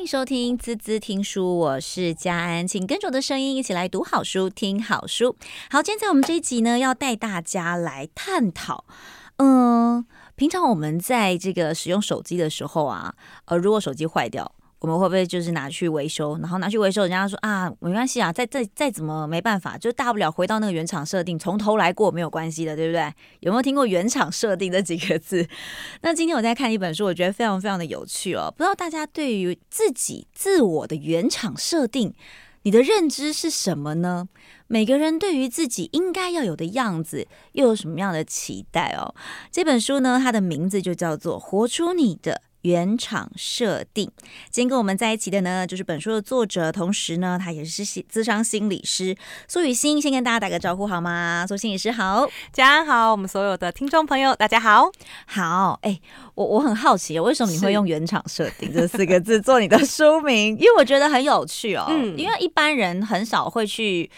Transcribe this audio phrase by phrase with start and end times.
[0.00, 5.36] 欢迎收听滋滋听书，我是佳安，请跟着我的声音一起来读好书、听好书。
[5.70, 8.86] 好，今天在我们这一集呢，要带大家来探讨，
[9.36, 14.50] 嗯、平常我们在这个使用手机的时候啊，呃，如果手机坏掉。
[14.80, 23.12] 我们会不会就是拿去维修，然后拿去维修，人家说啊，没关系啊，再再再怎么没办法，就大不了回到那个原厂设定，从头来过没有关系的，对不对？
[23.40, 25.46] 有没有听过原厂设定这几个字？
[26.00, 28.50] 那今天我在看一本书，我觉得非常非常的有趣哦。
[28.56, 32.14] 不知道大家对于自己自我的原厂设定，
[32.62, 34.28] 你的认知是什么呢？
[34.66, 39.14] 每个人对于自己应该要有的样子，又有什么样的期待哦？
[39.52, 42.40] 这本书呢，它的名字就叫做《活出你的》。
[42.62, 44.10] 原厂设定，
[44.50, 49.16] 今天跟我们在一起的呢，就是本书的作者，同时呢，他也是咨商心理师
[49.48, 50.00] 苏雨欣。
[50.00, 51.46] 先跟大家打个招呼好吗？
[51.48, 54.90] 苏心理师好，佳安好，我们所有的听众朋友大家好，
[55.26, 55.78] 好。
[55.82, 55.98] 哎，
[56.34, 60.56] 我我很好奇，为什么你会用“原厂设定”这四个字做你的书名？
[60.56, 61.86] 因为我觉得很有趣哦。
[61.88, 64.10] 嗯，因为一般人很少会去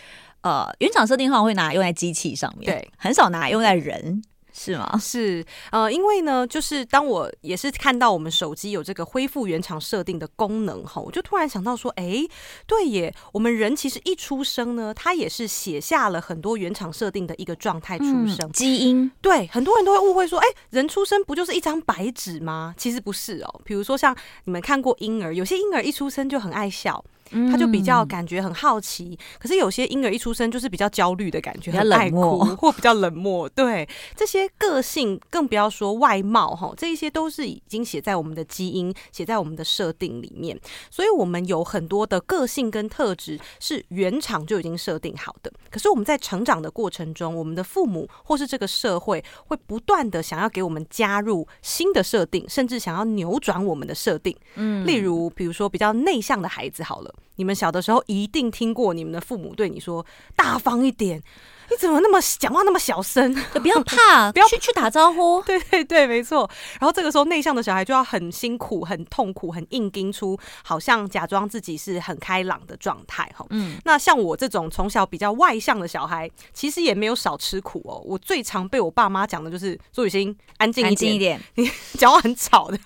[0.43, 4.23] 呃，原厂设定的话会拿用在机器上面，对，很少拿用在人。
[4.63, 4.97] 是吗？
[5.01, 12.25] 是，呃，因为呢，就是当我也是看到我们手机有这个恢复原厂设定的功能哈，我就突然想到说，哎，
[12.67, 19.11] 对耶，我们人其实一出生呢，他也是写下了很多原厂设定的一个状态出生，嗯、基因。
[19.21, 22.73] 对，很多人都会误会说，哎，人出生不就是一张白纸吗？
[22.79, 23.61] 其实不是哦。
[23.65, 27.05] 比如说像你们看过婴儿，有些婴儿一出生就很爱笑。
[27.51, 33.49] 他就比较感觉很好奇，可是有些婴儿一出生就是比较焦虑的感觉，很爱哭或比较冷漠。
[33.49, 40.59] 对，这些个性更不要说外貌哈，这一些都是已经写在我们的基因、写在我们的设定里面。
[40.91, 45.53] 所以，我们有很多的个性跟特质是原厂就已经设定好的。
[45.71, 54.37] 可是我们在成长的过程中，我们的父母或是这个社会会不断的想要给我们加入新的设定，甚至想要扭转我们的设定。
[54.57, 57.15] 嗯，例如，比如说比较内向的孩子，好了。
[57.37, 60.05] 你们小的时候一定听过你们的父母对你说
[60.37, 61.23] ：“大方一点。”
[61.71, 63.33] 你怎么那么讲话那么小声？
[63.55, 65.43] 不要怕， 不要去去打招呼。
[65.47, 66.49] 对对对，没错。
[66.81, 73.31] 然后这个时候，内向的小孩就要很辛苦、很痛苦、很硬盯出，好像假装自己是很开朗的状态。
[73.37, 73.79] 哈，嗯。
[73.85, 78.03] 那像我这种从小比较外向的小孩，其实也没有少吃苦哦。
[78.05, 82.79] 我最常被我爸妈讲的就是：“朱雨欣，安静一点，安静一点， 你讲话很吵的。”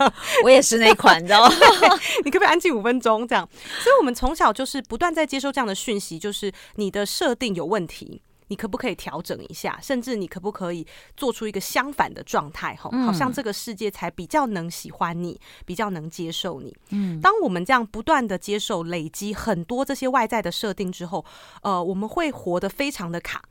[0.44, 1.54] 我也是那一款，你知道吗？
[2.24, 3.26] 你可不可以安静五分钟？
[3.26, 3.48] 这样。
[3.82, 8.22] 所以，我们从小就是不断在接收这样的讯息，就是你的设定有问题。
[8.48, 9.78] 你可不可以调整一下？
[9.82, 10.86] 甚至你可不可以
[11.16, 12.74] 做出一个相反的状态？
[12.76, 16.76] 哈，好像这个世界才比较能喜欢你，比较能接受你。
[16.90, 21.24] 嗯，当我们这样不断的接受、累积很多这些外在的设定之后，
[21.62, 23.42] 呃，我们会活得非常的卡。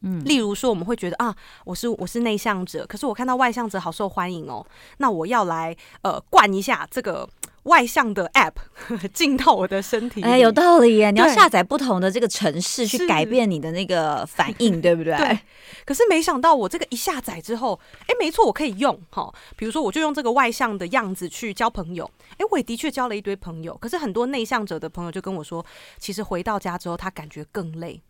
[0.00, 4.66] 嗯，例如说，我们会觉得啊，我是我是内向者，可是我看到外向者好受欢迎哦，
[4.98, 7.28] 那我要来呃灌一下这个。
[7.64, 8.54] 外向的 App
[9.14, 11.10] 进到我的身体，哎，有道理耶！
[11.10, 15.16] 你要下载不同的这个城市去改变你的那个反应， 对不对？
[15.16, 15.38] 对。
[15.84, 19.32] 可是没想到我这个一下载之后，哎，没错，我可以用哈。
[19.56, 22.08] 比如说，我就用这个外向的样子去交朋友，
[22.38, 23.76] 哎，我也的确交了一堆朋友。
[23.78, 25.64] 可是很多内向者的朋友就跟我说，
[25.98, 28.02] 其实回到家之后，他感觉更累。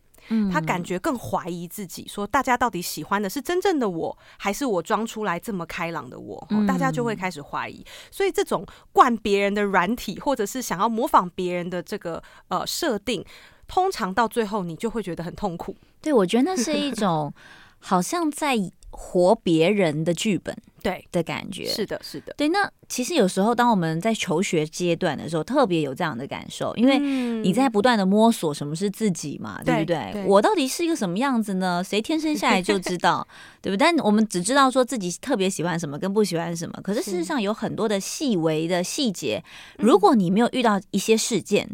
[0.50, 6.48] 他感觉更怀疑自己，说大家到底喜欢的是真正的我，还是我装出来这么开朗的我？
[6.66, 7.84] 大家就会开始怀疑。
[8.10, 13.24] 所以这种灌别人的软体，或者是想要模仿别人的这个呃设定，
[13.66, 15.76] 通常到最后你就会觉得很痛苦。
[16.00, 17.32] 对，我觉得那是一种
[17.78, 18.56] 好像在
[18.92, 20.56] 活别人的剧本。
[20.82, 22.48] 对的感觉是的，是的，对。
[22.48, 30.24] 那其实有时候，当我们在求学阶段的时候，特别有这样的感受，因为你在不断的摸索什么是自己嘛，嗯、对不对，对？
[30.24, 31.84] 我到底是一个什么样子呢？
[31.84, 33.24] 谁天生下来就知道，
[33.60, 33.86] 对 不对？
[33.92, 39.40] 但我们只知道说自己特别喜欢什么跟不喜欢什么，可是事实上有很多的细微的细节，
[39.78, 41.70] 如果你没有遇到一些事件，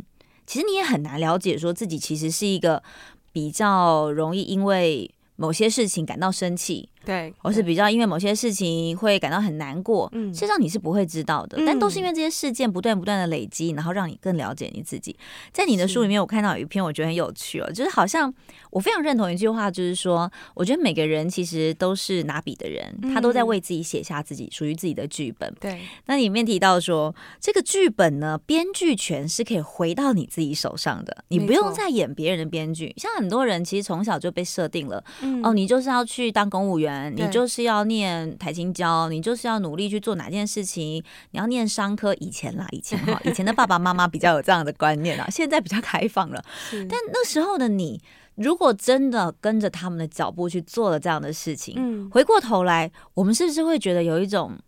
[0.46, 2.82] 其实你也很难了解说自己其实是一个
[3.32, 6.90] 比较容易因为某些事情感到生气。
[7.08, 15.16] 对，我是比较因为某些事情会感到很难过，嗯，事实上你是不会知道的，嗯，但都是因为这些事件不断不断的累积，然后让你更了解你自己。
[15.50, 18.30] 在你的书里面，我看到有一篇我觉得很有趣哦，就是好像
[18.68, 25.50] 我非常认同一句话，就是说，我觉得每个人其实都是拿笔的人，他都在为自己写下自己属于自己的剧本。
[25.58, 32.92] 对，那里面提到说，这个剧本呢，编剧权是可以回到你自己手上的，你不用再演别人的编剧。
[32.98, 35.02] 像很多人其实从小就被设定了，
[35.42, 36.97] 哦，你就是要去当公务员。
[37.14, 41.02] 你就是要念台青教，你就是要努力去做哪件事情。
[41.30, 46.44] 你要念商科，以前啦，以前哈，以前的爸爸妈妈比较有这样的观念啊，现在比较开放了。
[46.72, 48.00] 但那时候的你，
[48.34, 54.58] 如果真的跟着他们的脚步去做了这样的事情，嗯，回过头来，我们是不是会觉得有一种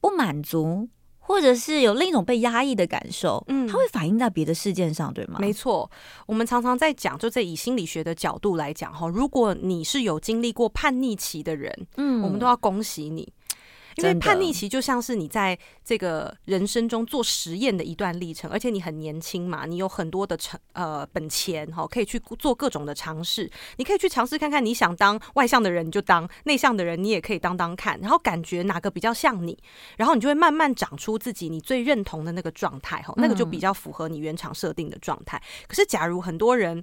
[0.00, 0.88] 不满足？
[1.30, 5.38] 或者是有另一种被压抑的感受，嗯，它会反映在别的事件上，对吗？
[5.38, 5.88] 没错，
[6.26, 13.32] 我们常常在讲，就在以心理学的角度来讲哈，如果你是有经历过叛逆期的人，嗯，我们都要恭喜你。
[14.00, 23.50] 因为叛逆期就像是你在这个人生中做实验的一段历程，而且你很年轻嘛，你有很多的成呃本钱哈，可以去做各种的尝试。
[23.76, 29.58] 你可以去尝试看看，你想当外向的人你就当，内向的人你也可以当当看，然后感觉哪个比较像你，
[29.96, 35.40] 然后你就会慢慢长出自己你最认同的那个状态哈，那个就比较符合你原厂设定的状态。
[35.66, 36.82] 可是假如很多人。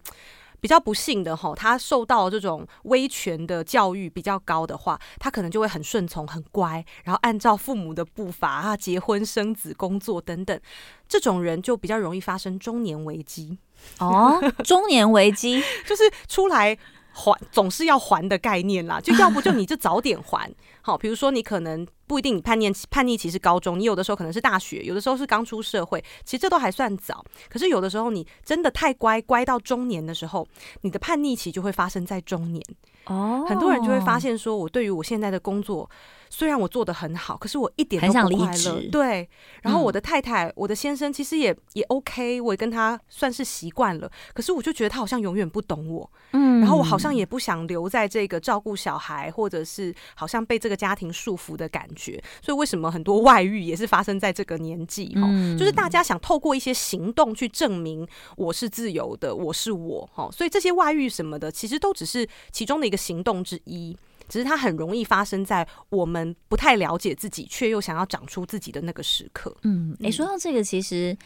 [0.67, 10.59] 比较不幸的哈，他受到这种威权的教育比较高的话，他可能就会很顺从、很乖，然后按照父母的步伐啊，结婚、生子、工作等等。
[11.07, 13.57] 这种人就比较容易发生中年危机
[13.99, 14.41] 哦。
[14.65, 16.77] 中年危机 就是出来
[17.13, 20.53] 还总是要还的概念啦，就要不就你就早点还。
[20.81, 21.87] 好，比如说你可能。
[22.07, 27.23] 不一定，你叛逆叛逆期是高中，你有的时候可能是大学，有的时候是刚出社会，其实这都还算早。
[27.49, 30.47] 可是有的时候你真的太乖，乖到中年的时候，
[30.81, 32.63] 你的叛逆期就会发生在中年。
[33.05, 35.89] 哦，很多人就会发现说，我对于我现在的工作，
[36.29, 38.81] 虽然我做的很好，可是我一点都不快乐。
[38.91, 39.29] 对，
[39.61, 44.11] 然后我的太太、嗯、我的先生其实也也 OK，我也跟他算是习惯了。
[44.33, 52.23] 可是我就觉得他好像永远不懂我，嗯，然后我好像也不想留在这个照顾小孩，或者是好像被这个家庭束缚的感觉。
[52.41, 55.07] 所以为什么很多外遇也是发生在这个年纪？
[55.15, 60.07] 哈、嗯，就是大家想透过一些行动去证明我是自由的，我是我。
[60.13, 62.95] 哈，所以这些外遇什么的，其实都只是其中的一个。
[63.07, 63.95] 行动之一，
[64.27, 69.55] 只是它很容易发生在我们不太了解自己，却又想要长出自己的那个时刻。
[69.63, 71.17] 嗯，你、欸、说到这个，其实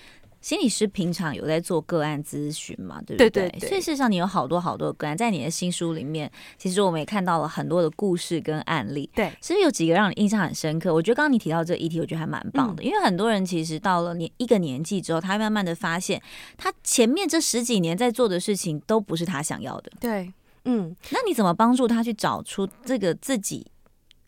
[0.42, 3.30] 心理师平常有在做个案咨询嘛，对不对？
[3.30, 3.70] 对对对。
[3.70, 9.10] 所以事实上，你有好多好多个案，在你的新书里面，其实我们也看到了很多的故事跟案例。
[9.16, 10.94] 对，其实有几个让你印象很深刻。
[10.94, 16.22] 我觉得刚刚你提到这个议题，我觉得还蛮棒的，嗯、因为很多人其实到了年一个年纪之后，他会慢慢的发现，
[16.58, 19.92] 他前面这十几年在做的事情都不是他想要的。
[20.00, 20.34] 对。
[20.66, 23.66] 嗯，那你怎么帮助他去找出这个自己，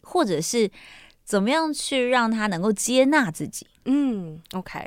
[0.01, 0.67] 或者是
[1.23, 3.65] 怎么样去让他能够接纳自己？
[3.85, 4.79] 嗯，OK，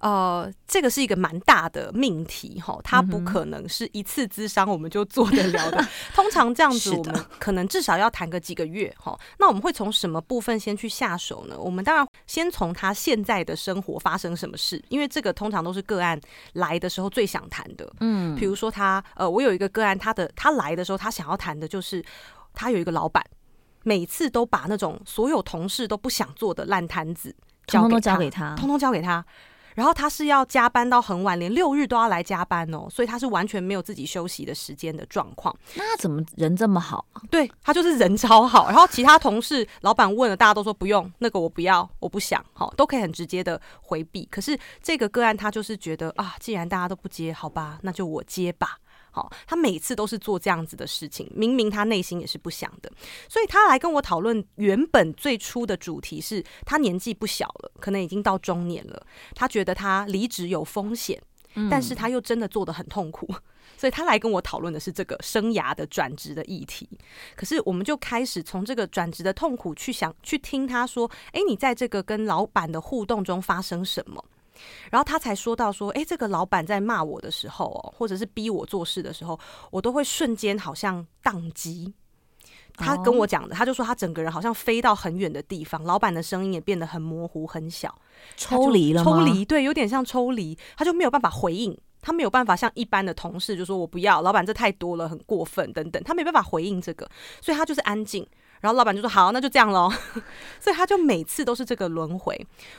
[0.00, 5.82] 呃，这个是一个蛮大的命题哈，它不可能是一次咨商我们就做得了的。
[6.14, 9.18] 通常这样子，我们可能至少要谈个几个月哈。
[9.38, 11.58] 那我们会从什么部分先去下手呢？
[11.58, 16.20] 我们当然先从他现在的生活发生什么事，因为这个通常都是个案
[16.52, 17.90] 来的时候最想谈的。
[18.00, 22.04] 嗯，比如说他，呃，我有一个个案，他的他来的时候，他想要谈的就是
[22.52, 23.24] 他有一个老板，
[23.84, 27.32] 每次都把那种所有同事都不想做的烂摊子。
[27.66, 29.24] 通通都交给他，通通交给他，
[29.74, 35.56] 然后他是要加班到很晚，连六日都要来加班哦，所以他是完全没有自己休息的时间的状况。
[35.74, 37.06] 那他怎么人这么好？
[37.30, 44.28] 对，他就是人超好，然后其他同事老板问了，大家都说不用，那个我不要，我不想，好，都可以很直接的回避。
[44.30, 48.76] 可是这个个案他就是觉得啊，既然大家都不接，好吧，那就我接吧。
[49.14, 52.90] 好，他每次都是做这样子的事情，明明他内心也是不想的，
[53.28, 54.44] 所以他来跟我讨论。
[54.56, 59.06] 原本最初的主题是他年纪不小了，可能已经到中年了，
[59.36, 61.22] 他觉得他离职有风险，
[61.70, 63.32] 但是他又真的做得很痛苦，
[63.78, 66.88] 所以他来跟我讨论的是这个生涯的转职的议题。
[67.36, 74.24] 可是我们就开始从这个转职的痛苦去想，去听他说：“哎，你在这个跟老板的互动中发生什么？”
[74.90, 79.38] 然后他才说到说，诶，这个老板在骂我的时候哦，或者是逼我做事的时候，
[79.70, 81.92] 我都会瞬间好像宕机。
[82.76, 87.96] 他跟我讲的，他就说他整个人好像飞到很远的地方，老板的声音也变得很模糊、很小，
[88.36, 89.04] 抽离了？
[89.04, 97.08] 抽离，对，有点像抽离，他就没有办法回应，他没有办法像一般的同事就说我不要，老板这太多了，很过分等等，他没办法回应这个，
[97.40, 98.26] 所以他就是安静。
[98.64, 99.92] 然后老板就说：“好，那就这样喽。
[100.58, 102.34] ”所以他就每次都是这个轮回。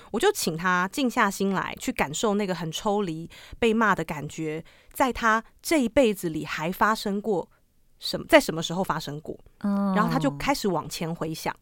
[0.10, 7.48] 我就请他静下心来，去感受那个很抽离、被骂的感觉，在他这一辈子里还发生过
[8.00, 8.26] 什么？
[8.28, 9.38] 在什么时候发生过？
[9.60, 11.56] 然后他就开始往前回想，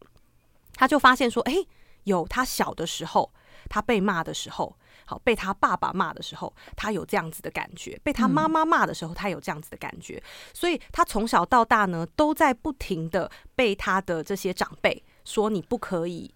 [0.72, 1.56] 他就发现说：“哎，
[2.04, 3.30] 有他小的时候，
[3.68, 10.22] 他被骂的时候。”好，被他爸爸骂的时候，他有这样子的感觉；被他妈妈骂的时候，他有这样子的感觉。
[10.52, 16.32] 所以，他从小到大呢，都在不停的被他的这些长辈说：“你不可以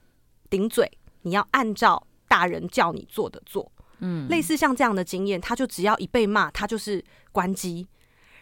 [0.51, 0.91] 顶嘴，
[1.23, 3.71] 你要按照大人叫你做的做。”
[4.01, 7.89] 嗯，类似像这样的经验，他就只要一被骂，他就是关机。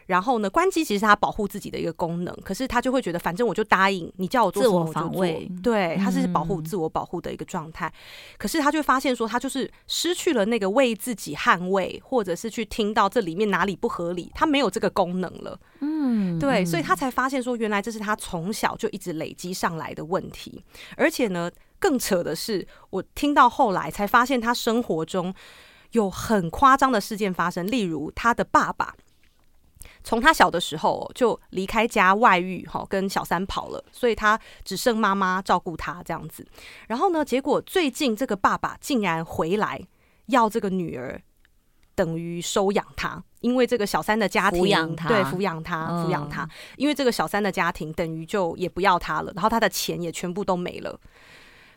[0.07, 7.87] 然后呢，关机其实是他保护自己的一个功能，可是他就会觉得，反正我就答应你叫我做什么我就做，自我防卫，对，他是保护自我保护的一个状态。
[7.89, 7.93] 嗯、
[8.39, 15.59] 可是他就发现说，他就是失去了那个为自己捍卫，或者是去听到这里面哪里不合理，他没有这个功能了。
[15.81, 20.65] 嗯，对，所以他才发现说，原来这是他从小就一直累积上来的问题，
[20.97, 21.51] 而且呢。
[21.79, 25.33] 更扯的是，我听到后来才发现，他生活中
[25.91, 28.95] 有很夸张的事件发生，例如他的爸爸。
[30.07, 36.47] 从他小的时候就离开家外遇，哈，跟小三跑了，所以他只剩妈妈照顾他这样子。
[36.87, 39.85] 然后呢，结果最近这个爸爸竟然回来
[40.27, 41.21] 要这个女儿，
[41.97, 50.97] 等于收养他，因为这个小三的家庭抚养他，对，抚养他，抚养他，因为这个小三的家庭等于就也不要他了，然后他的钱也全部都没了。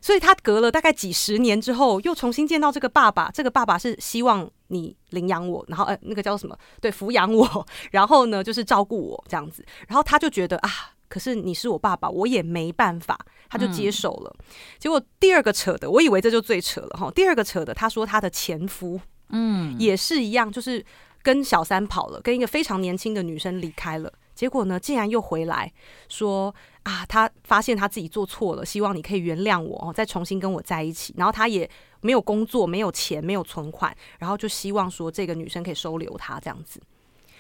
[0.02, 3.30] 所以他隔了大概几十年之后，又重新见到这个爸爸。
[3.32, 6.58] 这个爸爸是希望你领养我，然后呃，那个叫什么？
[6.82, 9.66] 对，抚养我，然后呢，就是照顾我这样子。
[9.88, 10.70] 然后他就觉得啊，
[11.08, 14.36] 可是你是我爸爸，我也没办法，他就接受了。
[14.40, 14.46] 嗯、
[14.80, 17.12] 结果第二个扯的，我以为这就最扯了哈。
[17.12, 20.84] 第二个扯的，他说他的前夫，嗯，也是一样，就是
[21.22, 24.12] 跟小三跑了，跟一个非常年轻的女生离开了。
[24.40, 25.70] 结果呢，竟然又回来
[26.08, 31.14] 说啊，他发现他自己做错了，希望你可以原谅我，再重新跟我在一起。
[31.18, 31.70] 然后他也
[32.00, 36.80] 没有工作，没有钱，没有存款，然后就希望说这个女生可以收留他这样子。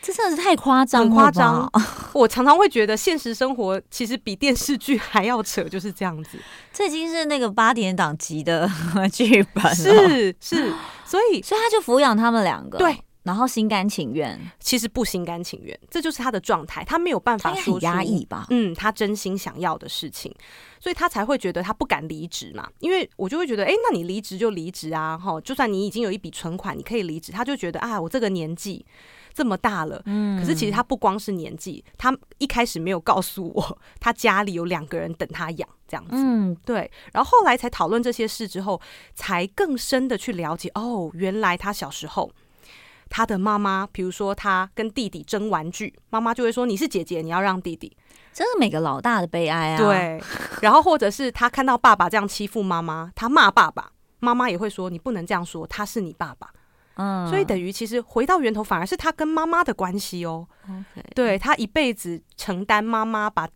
[0.01, 1.71] 这真的是太夸张，很夸张。
[2.11, 6.37] 我常常会觉得现实生活其实比电视剧还要扯，就是这样子。
[6.73, 8.69] 这已经是那个八点档级的
[9.13, 10.73] 剧本了，是是，
[11.05, 12.97] 所以所以他就抚养他们两个，对。
[13.23, 16.83] 然后心甘情愿，其实不心甘情愿，这就是他的状态。
[16.85, 18.47] 他没有办法说压抑吧？
[18.49, 20.33] 嗯，他真心想要的事情，
[20.79, 22.69] 所以他才会觉得他不敢离职嘛。
[22.79, 27.31] 因为我就会觉得，哎，那你离职就离职啊，哈，就算你已经有一笔存款，你可以离职。
[27.31, 28.83] 他就觉得啊，我这个年纪
[29.33, 36.89] 这么大了，嗯，可是其实他不光是年纪，他一开始没有告诉我，他家里有两个人等他养，这样子，嗯，对。
[37.11, 38.79] 然后后来才讨论这些事之后，
[39.13, 42.31] 才更深的去了解，哦，原来他小时候。
[43.09, 47.95] 他的妈妈，比如说他跟弟弟争玩具，妈妈就会说：“你是姐姐，你要让弟弟。
[48.31, 49.77] ”这是每个老大的悲哀啊。
[49.77, 50.21] 对。
[50.61, 56.49] 然后或者是他看到爸爸这样欺负妈妈，他骂爸爸，妈妈也会说：“你不能这样说，他是你爸爸。”
[56.95, 57.27] 嗯。
[57.27, 60.47] 所以等于其实回到源头，反而是他跟妈妈的关系哦。
[61.15, 63.47] 对，他一辈子承担妈妈把。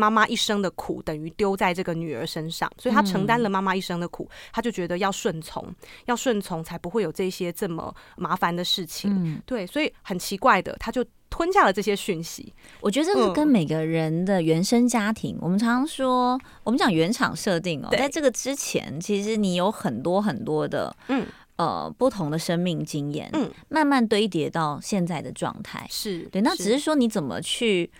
[0.00, 5.62] 妈妈一生的苦等于丢在这个女儿身上，所以她承担了妈妈一生的苦，她就觉得要顺从，
[6.06, 9.12] 要顺从才不会有这些这么麻烦的事情。
[9.14, 12.50] 嗯，对，所以很奇怪的，她就吞下了这些讯息。
[12.80, 21.26] 我觉得这是跟每个人的原生家庭，嗯、我们常常说，我们讲原厂设定哦，在这个之前，其实你有很多很多的，嗯
[21.56, 26.40] 呃，不同的生命经验，嗯，慢慢堆叠到现在的状态，是对。
[26.40, 27.90] 那只是说你怎么去。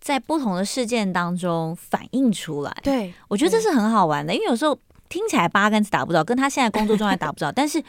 [0.00, 4.78] 在不同的事件当中反映出来，对，我觉得这是很好玩的，因为有时候
[5.08, 7.82] 听起来八竿子打不着，跟他现在工作状态打不着， 但是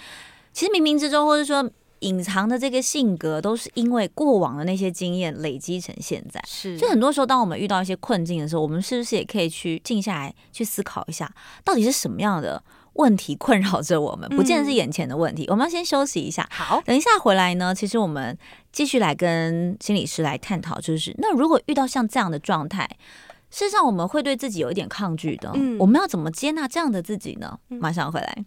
[0.51, 6.41] 其实冥冥之中，或者说隐藏的这个性格，都是因为过往的那些经验累积成现在。
[6.47, 11.29] 是，就很多时候，当我们遇到一些困境的时候，我们是不是也可以去静下来，去思考一下，
[11.63, 12.63] 到底是什么样的？
[12.99, 15.45] 问题困扰着我们，不见得是眼前的问题。
[15.45, 17.73] 嗯、我们要先休息一下，好，等一下回来呢。
[17.73, 18.37] 其实我们
[18.71, 22.87] 继续来跟心理师来探讨，就是那如果遇到像这样的状态，
[23.49, 25.51] 事实上我们会对自己有一点抗拒的。
[25.55, 27.57] 嗯，我们要怎么接纳这样的自己呢？
[27.69, 28.45] 马上回来。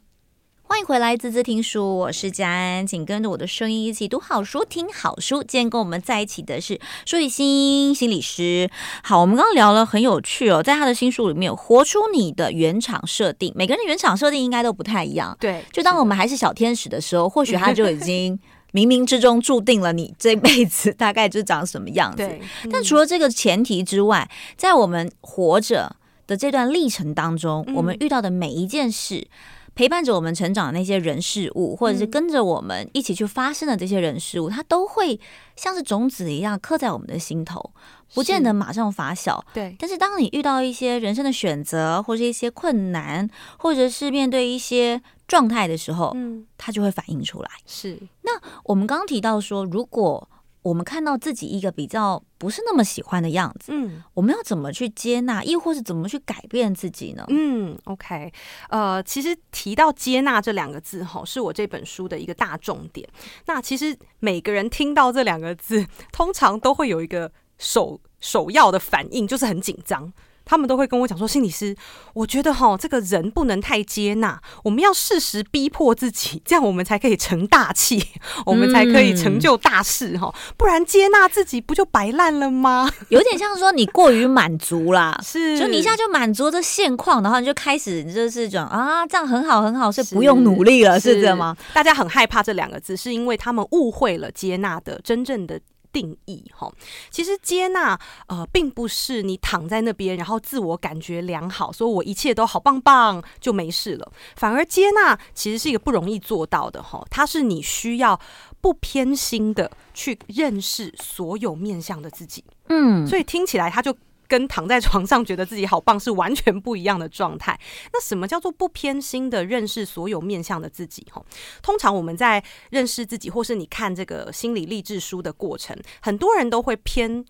[0.72, 5.42] 欢迎回来，滋滋听书，我是佳安，请跟着我的声音一起读好书，听好书。
[5.42, 8.70] 今天跟我们在一起的是舒雨欣心理师。
[9.02, 15.36] 好，我们刚刚聊了很有趣哦，在他的新书里面有活出你的原厂设定，每个人的原厂设定应该都不太一样。
[15.38, 18.40] 对，就当我们还是小天使的时候，或许他就已经
[18.72, 22.26] 冥冥之中注定了你这辈子大概就长什么样子。
[22.26, 24.26] 对，但除了这个前提之外，
[24.56, 25.94] 在我们活着
[26.26, 29.28] 的这段历程当中，我们遇到的每一件事。
[29.74, 35.18] 陪伴着我们成长的那些人事物，或者是跟着我们一起去发生的这些人事物，它都会
[35.56, 37.72] 像是种子一样刻在我们的心头，
[38.14, 39.42] 不见得马上发酵。
[39.54, 47.48] 对，但是当你遇到一些人生的选择，或者一些困难，或者是面对一些状态的时候，嗯，它就会反映出来。
[47.66, 47.98] 是。
[48.22, 48.32] 那
[48.64, 50.28] 我们刚刚提到说，如果
[50.62, 57.24] 我们看到自己一个比较不是那么喜欢的样子，嗯，我们要怎么去接纳，亦或是怎么去改变自己呢？
[57.28, 58.32] 嗯，OK，
[58.68, 63.08] 呃，其实提到接纳这两个字，哈，是我这本书的一个大重点。
[63.46, 70.12] 那其实每个人听到这两个字，通常都会有一个首首要的反应，就是很紧张。
[70.44, 71.74] 他们都会跟我讲说，心理师，
[72.14, 78.02] 我觉得哈，这个人不能太接纳，我们要适时逼迫自己，这样我们才可以成大器，
[78.46, 82.90] 我们才可以成就大事哈，不然接纳自己不就白烂了吗？
[83.08, 91.56] 有点像说你过于满足啦， 是，就你一下就满足这现况，然后你就开始就是讲啊，这样很好很好，是不用努力了，是，是这样吗？
[91.72, 95.60] 大家很害怕这两个字，是因为他们误会了接纳的真正的。
[95.92, 96.72] 定义哈。
[97.10, 104.12] 其实接纳呃，并不是你躺在那边，然后自我感觉良好，说我一切都好棒棒就没事了。
[104.36, 108.18] 反而接纳其实是一个不容易做到的哈，它是你需要
[108.60, 112.44] 不偏心的去认识所有面向的自己。
[112.68, 113.96] 嗯，所以听起来它就。
[114.32, 117.60] 跟躺在床上觉得自己好棒是完全不一样的状态。
[117.92, 121.06] 那什么叫做不偏心的认识所有面向的自己？
[121.10, 121.22] 哈，
[121.60, 127.22] 通常我们在认识自己，或是你看这个心理励志书的过程，很多人都会偏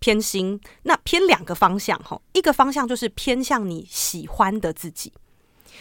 [0.00, 0.60] 偏心。
[0.82, 5.12] 那偏两个方向，哈，一个方向就是偏向你喜欢的自己。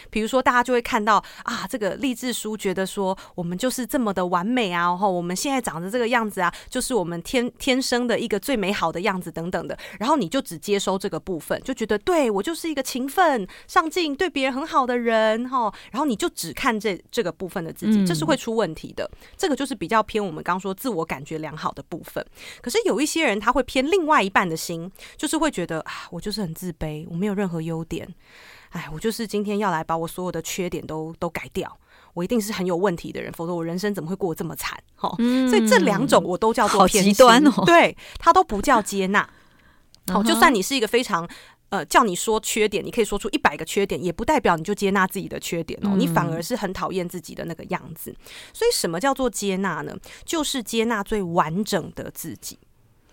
[0.10, 19.10] 比如说，大家就会看到啊，这个励志书觉得说我们就是这么的完美啊，然后我们现在长得这个样子啊，就是我们天天生的一个最美好的样子等等的，然后你就只接收这个部分，就觉得对我就是一个勤奋、上进、对别人很好的人哈，然后你就只看这这个部分的自己，这是会出问题的。
[19.36, 22.26] 这个就是比较偏我们刚说自我感觉良好的部分。
[22.62, 28.08] 可是有一些人他会偏另外一半的心，就是会觉得啊，我就是很自卑，我没有任何优点。
[28.78, 31.76] 哎，我就是今天要来把我所有的缺点都都改掉，
[32.14, 34.78] 我一定是很有问题的人，否则我人生怎么会过得这么惨？
[34.96, 37.64] 哈、嗯，所以这两种我都叫做偏极端哦。
[37.66, 39.28] 对，它都不叫接纳。
[40.14, 41.28] 好，就算你是一个非常
[41.70, 48.16] 呃，叫你说缺点，你可以说出一百个缺点，也不代表你就接纳自己的缺点哦，你反而是很讨厌自己的那个样子。
[48.54, 49.98] 所以，什么叫做接纳呢？
[50.24, 52.58] 就是接纳最完整的自己。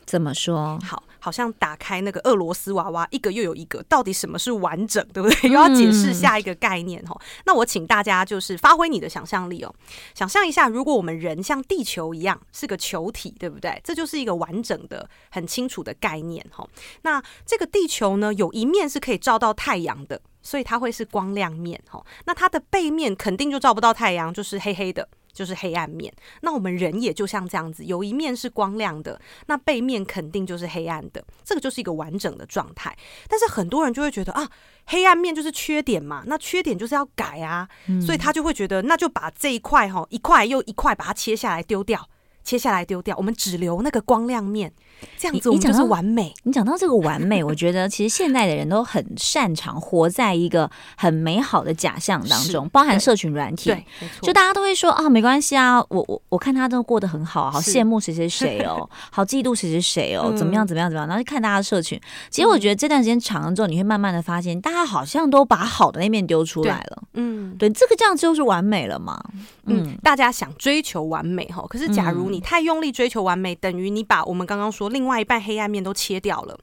[0.06, 0.78] 怎么说？
[0.84, 5.48] 好，好像打开那个俄罗斯娃娃，一个又有一个，到底什么是完整，对不对？
[5.50, 7.16] 又要解释下一个概念哦。
[7.18, 9.74] 嗯、那我请大家就是发挥你的想象力哦，
[10.14, 13.80] 想象一下，如果我们人像地球一样是个球体，对不对？
[13.82, 16.68] 这就是一个完整的、很清楚的概念哈。
[17.02, 22.04] 那这个地球呢，有一面是可以照到太阳的，所以它会是光亮面哈。
[22.26, 25.08] 那它的背面肯定就照不到太阳，就是黑黑的。
[25.34, 26.10] 就是黑暗面，
[26.40, 32.96] 那我们人也就像这样子，有一面是光亮的，那背面肯定就是黑暗的，这个就是一个完整的状态。
[33.28, 34.48] 但是很多人就会觉得啊，
[34.86, 42.08] 黑暗面就是缺点嘛，那缺点就是要改啊，嗯、所以他就会觉得那就把这一块哈一块又一块把它切下来丢掉。
[42.44, 44.70] 切下来丢掉，我们只留那个光亮面，
[45.16, 46.32] 这样子我们就是完美。
[46.44, 53.84] 你讲到，这个完美，我觉得其实现代的人都很擅长活在一个很美好的假象当中，包含社群软体，对，
[54.22, 62.00] 就大家都会说啊，没关系啊，我我我看他都过得很好，好羡慕谁谁谁哦， 好嫉妒谁谁谁哦，怎么样怎么样怎么样，然后就看大家的社群。
[62.30, 67.02] 其实我觉得这段时间长了之后，你会慢慢的发现，大家好像都把好的那面丢出来了。
[67.14, 69.22] 嗯，对，这个这样就是完美了嘛。
[69.66, 76.58] 嗯，大家想追求完美哈，可是假如你太用力追求完美，等于你把我们刚刚说另外一半黑暗面都切掉了。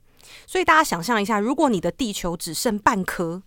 [0.48, 3.42] 所以大家想象一下，如果你的地球只剩半颗，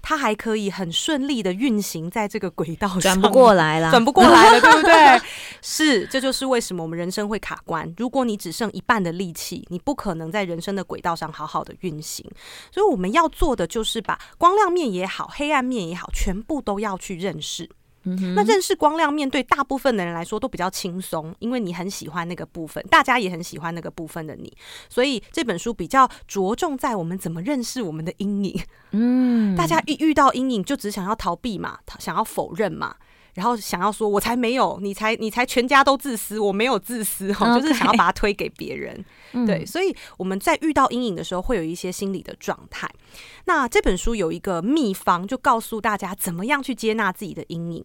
[0.00, 5.20] 它还可以很顺利的运行在这个轨道上，转不过来了， 转不过来了，对不对？
[5.60, 7.92] 是，这就是为什么我们人生会卡关。
[7.98, 12.24] 如果你只剩一半的力气，你不可能在人生的轨道上好好的运行。
[12.72, 17.68] 所以我们要做的就是把光亮面也好，黑暗面也好，全部都要去认识。
[18.04, 24.52] 嗯、那认识光亮面对大部分的人来说都比较轻松，因为你很喜欢那个部分，大家也很喜欢那个部分的你，
[24.88, 28.60] 所以这本书比较着重在我们怎么认识我们的阴影。
[28.90, 32.96] 嗯，大家一遇到阴影就只想要逃避嘛，想要否认嘛。
[33.34, 39.04] 然后想要说，我才没有，你才你才全家都自私，我没有自私哈， 就是想要把它推给别人。
[39.46, 42.86] 对，所以我们在遇到阴影的时候，会有一些心理的状态。
[43.46, 47.84] 那这本书有一个秘方，就告诉大家怎么样去接纳自己的阴影。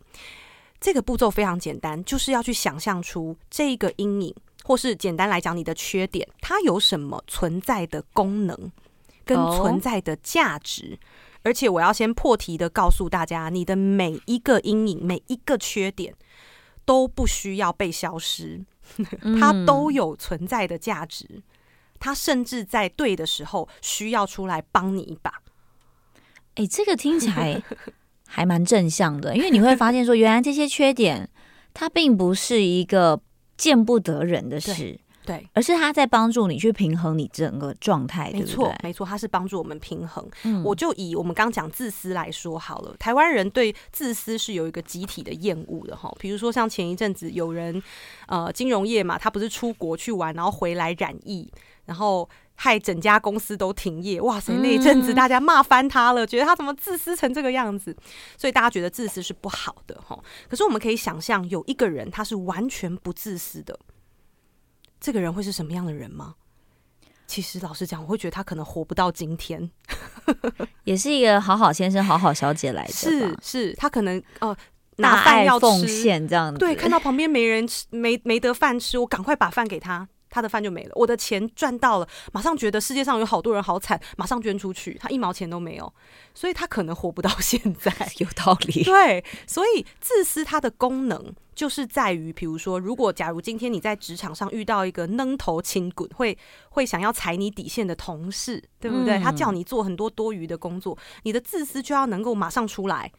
[0.80, 8.72] 这个步骤非常简单，就是要去想象出这个阴影，或是简单来讲，你的缺点，它有什么存在的功能
[9.24, 10.90] 跟存在的价值。
[10.92, 11.00] Oh.
[11.43, 16.13] 而且我要先破题的告诉大家，你的每一个阴影、每一个缺点
[16.86, 18.65] 都不需要被消失，
[19.39, 21.41] 它都有存在的价值，
[22.00, 25.32] 它甚至在对的时候需要出来帮你一把。
[26.56, 27.62] 哎、欸，这个听起来
[28.28, 31.30] 还蛮正向的，因为你会发现说，原来这些缺点
[31.73, 33.21] 它并不是一个
[33.56, 35.00] 见不得人的事。
[35.28, 40.26] 对，而是他在帮助你去平衡你整个状态，没错，没错，他是帮助我们平衡。
[40.44, 46.10] 嗯，我就以我们刚讲自私来说好了，台湾人对自私是有一个集体的厌恶的哈。
[46.18, 47.84] 比如说像前一阵子有人，
[48.28, 51.52] 呃，金融业嘛，他不是出国去玩，然后回来染疫，
[51.84, 54.22] 然后害整家公司都停业。
[54.22, 57.94] 哇塞，那一阵子大家骂翻他了，觉得他怎么自私成这个样子，
[58.38, 60.18] 所以大家觉得自私是不好的哈。
[60.48, 63.78] 可是我们可以想象，有一个人他是完全不自私的。
[65.00, 66.36] 这个人会是什么样的人吗？
[67.28, 69.70] 其实老实讲，我会觉得他可能活不到今天，
[70.86, 72.94] 也是一个好好先生、好好小姐来的。
[72.94, 74.58] 是是，他可能哦、呃，
[74.96, 76.58] 拿饭要奉献这样子。
[76.58, 80.08] 对，看到旁边没人吃，没没得饭吃，我赶快把饭给他。
[80.30, 80.92] 他的饭就没了。
[80.96, 85.94] 我的钱赚到了，马上觉得世界上有好多人好惨，马上捐出去，他一毛钱都没有，
[86.34, 87.92] 所以他可能活不到现在。
[88.20, 88.84] 有道理。
[88.84, 96.38] 对，所以自私它的功能就是在于，比如说，如果假如今天你在职场上遇到一个扔头轻滚，会
[96.70, 99.20] 会想要踩你底线的同事，对不对？
[99.20, 103.12] 他叫你做很多多余的工作，你的自私就要能够马上出来，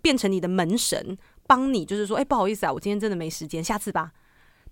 [0.00, 1.18] 变成你的门神。
[1.44, 4.12] 帮你就是说，哎、欸，不好意思啊，我今天真的没时间，下次吧。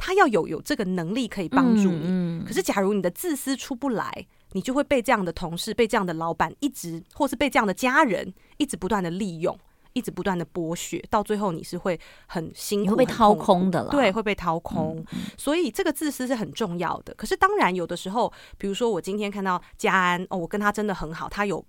[0.01, 2.07] 他要有有这个能力可以帮助你。
[2.07, 9.57] 嗯嗯、可是，假如你的自私出不来，你就会被这样的同事、被这样的老板一直，或是被这样的家人一直不断的利用，
[9.93, 13.91] 一直不断的剥削，到最后你是会很辛苦、会被掏空的了。
[13.91, 15.05] 对，会被掏空。
[15.13, 17.13] 嗯、所以，这个自私是很重要的。
[17.15, 21.63] 可是，当然有的时候，比如说我今天看到家安哦，我跟他真的很好，他有。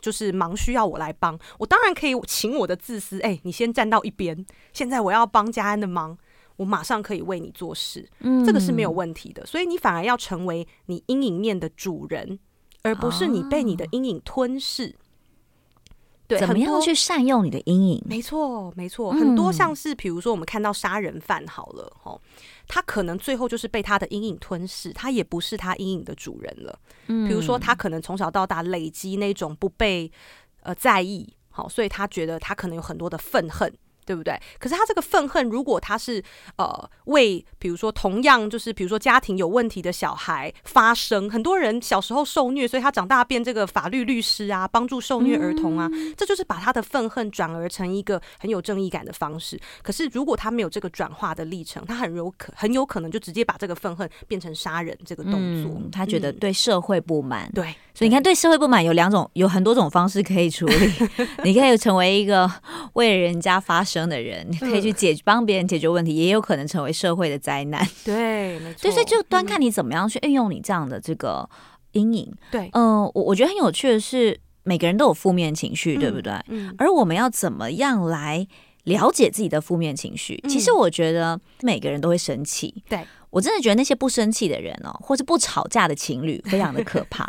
[0.00, 4.44] 就是忙需要我来帮，我当然可以请我的自私，哎、欸，你先站到一边。
[4.72, 6.18] 现在我要帮家安的忙，
[6.62, 9.44] 我马上可以为你做事，嗯，这个是没有问题的。
[9.44, 12.38] 所以你反而要成为你阴影面的主人，
[12.82, 14.94] 而不是你被你的阴影吞噬。
[16.28, 18.02] 对，怎么样去善用你的阴影？
[18.06, 22.16] 没错，没错，很多像是比如说我们看到杀人犯好了，齁。
[22.68, 26.78] 他可能最后就是被他的阴影吞噬，他也不是他阴影的主人了。
[27.08, 30.10] 嗯，比如说他可能从小到大累积那种不被
[30.62, 33.70] 呃在意，好，所以他觉得他可能有很多的愤恨。
[34.12, 34.38] 对不对？
[34.58, 36.22] 可是他这个愤恨，如果他是
[36.56, 49.58] 呃为比如说同样就是比如说家庭有问题的小孩发声，很多人小时候受虐，所以他长大变这个法律律师啊，帮助受虐儿童啊，嗯、这就是把他的愤恨转而成一个很有正义感的方式。
[49.82, 55.72] 可是如果他没有这个转化的历程，他很有可很有可能就直接把这个愤恨变成杀人这个动作。
[55.76, 57.74] 嗯、他觉得对社会不满，嗯、对。
[57.94, 60.92] 所以你看，对社会不满有两种，有很多种方式可以处理。
[61.44, 62.50] 你可以成为一个
[62.94, 67.86] 为人家发声的人，你可以去解帮别人解决问题，也有可能成为社会的灾难。
[68.04, 68.90] 对，没错。
[68.90, 71.48] 所以就端看你怎么样去运用你这样的这个
[71.92, 72.32] 阴影。
[72.50, 76.32] 对，嗯，我我觉得很有趣的是，每个人都有负面情绪，对不对？
[76.48, 76.74] 嗯。
[76.78, 78.46] 而我们要怎么样来
[78.84, 80.42] 了解自己的负面情绪？
[80.48, 82.82] 其实我觉得每个人都会生气。
[82.88, 83.06] 对。
[83.32, 87.26] 我真的觉得那些不生气的人哦，或是不吵架的情侣，非常的可怕。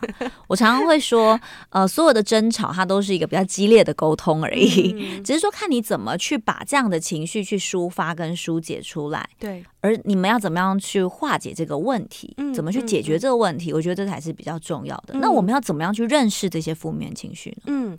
[0.47, 1.39] 我常常会说，
[1.69, 9.25] 呃，所有的争吵它都是一个比较激烈的沟通而已，嗯、只是说看你怎么去把这样的情绪去抒发跟疏解出来。
[9.39, 15.13] 对，而你们要怎么样去化解这个问题，嗯、怎么去解决这个问题，嗯、我觉得这才是比较重要的。
[15.13, 17.63] 嗯、那我们要怎么样去认识这些负面情绪呢？
[17.67, 17.97] 嗯，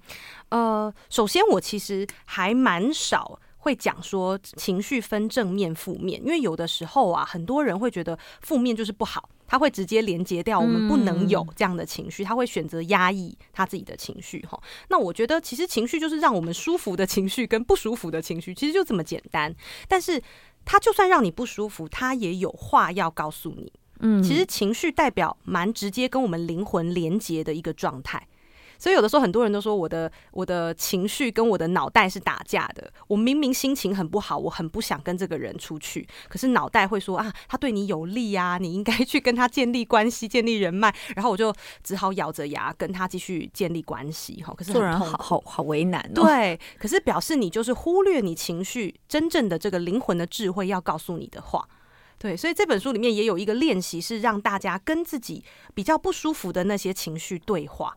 [0.51, 3.41] 呃，首先我其实还蛮少。
[3.65, 14.61] 会讲说情绪分正面负面，因为有的时候啊，很多人会觉得负面就是不好，他会直接连接掉我们不能有这样的情绪，他会选择压抑他自己的情绪哈。
[14.89, 19.55] 那我觉得其实情绪就是让我们舒服的情绪跟不舒服的情绪，其实就这么简单。
[19.89, 20.23] 但是
[20.67, 23.73] 他就算让你不舒服，他也有话要告诉你。
[24.01, 28.29] 嗯，其实情绪代表蛮直接跟我们灵魂连接的一个状态。
[28.85, 32.93] 所以有的时候很多人都说我的我的情绪跟我的脑袋是打架的。
[33.07, 40.95] 我明明心情很不好，我很不想跟这个人出去，可是脑袋会说啊，他对你有利啊，你应该 去跟他建立关系、建立人脉。
[41.17, 41.51] 然后我就
[41.83, 44.43] 只好咬着牙跟他继续建立关系。
[44.43, 46.23] 哈，可是做人好好好为难哦。
[46.23, 51.67] 对，可是表示你就是忽略你情绪真正的这个灵魂的智慧要告诉你的话。
[52.19, 55.43] 对，所以这本书里面也有一个练习，是让大家跟自己
[55.73, 57.97] 比较不舒服的那些情绪对话。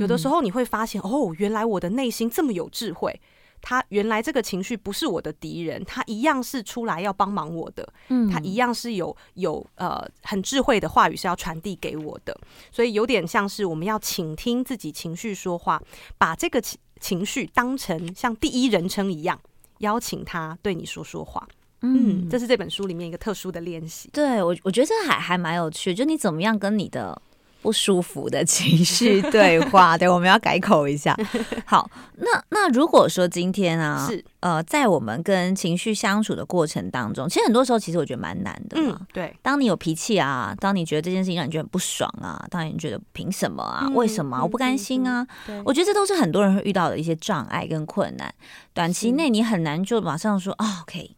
[0.00, 3.20] 有的时候你会发现，哦，原来我的内心这么有智慧。
[3.60, 7.92] 他原来这个情绪不是我的敌人，他一样是出来要帮忙我的。
[8.06, 12.38] 嗯，他一样是有有呃很智慧的话语是要传递给我的。
[12.70, 15.82] 所以有点像是我们要倾听自己情绪说话，
[16.16, 19.36] 把这个情情绪当成像第一人称一样，
[19.78, 21.44] 邀请他对你说说话。
[21.82, 24.08] 嗯，这是这本书里面一个特殊的练习。
[24.12, 27.20] 对，我我觉得这个还还蛮有趣，就你怎么样跟你的。
[27.60, 31.16] 不舒服的情绪对话，对，我们要改口一下。
[31.66, 38.96] 好，那那如果说今天啊，是呃，在我们跟情绪相处的过程当中，其实很多时候其实我觉得蛮难的嘛。
[39.00, 39.36] 嗯，对。
[39.42, 48.32] 当你有脾气啊，当你觉得这件事情让你觉得很不爽啊，当你觉得凭什么啊，为什么啊，我不甘心啊，对，我觉得这都是很多人会遇到的一些障碍跟困难。
[48.72, 51.17] 短期内你很难就马上说，哦，OK。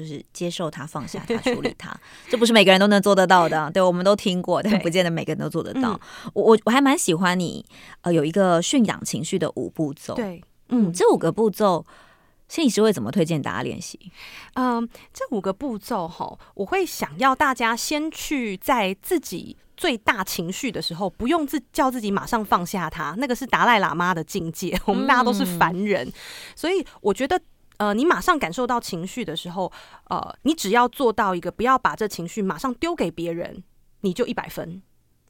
[0.00, 1.94] 就是接受他，放下 他，处理他，
[2.30, 3.70] 这不是每个人都能做得到的。
[3.74, 5.92] 对，我们都听过，但不见得每个人都做得到。
[5.92, 7.64] 嗯、我我我还蛮喜欢你，
[8.00, 10.14] 呃，有一个驯养情绪的五步骤。
[10.14, 11.84] 对，嗯，这五个步骤，
[12.48, 14.00] 心理师会怎么推荐大家练习？
[14.54, 24.80] 嗯，这五个步骤哈，我会想要大家先去在自己最大情绪的时候，不用自叫自己马上放下他，那个是达赖喇嘛的境界。
[24.86, 26.12] 我们大家都是凡人，嗯、
[26.56, 27.40] 所以我觉得。
[27.80, 29.72] 呃，你马上感受到情绪的时候，
[30.10, 33.64] 呃，你只要做到一个，不要把这情绪马上丢给别人，
[34.02, 34.82] 你就一百分。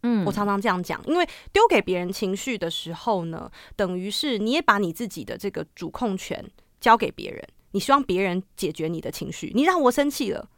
[0.02, 6.44] 嗯，我常常这样讲，因为丢给别人情绪的时候呢，等于是你也把你自己的这个主控权
[6.80, 10.48] 交给别人，你希望别人解决你的情绪，你让我生气了，